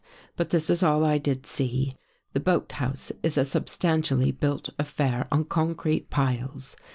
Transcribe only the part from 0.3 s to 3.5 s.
But this is all I did see. The boathouse is a